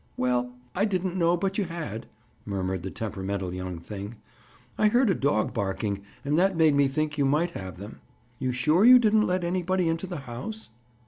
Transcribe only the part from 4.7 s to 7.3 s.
"I heard a dog barking and that made me think you